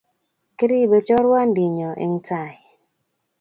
Kiripe 0.57 0.97
choruandit 1.07 1.71
nyoo 1.75 1.93
eng 2.03 2.17
taii 2.27 2.63